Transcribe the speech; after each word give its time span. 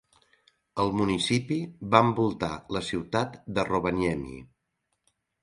El 0.83 0.87
municipi 1.01 1.57
va 1.91 2.01
envoltar 2.07 2.49
la 2.77 2.83
ciutat 2.89 3.37
de 3.59 3.67
Rovaniemi. 3.69 4.43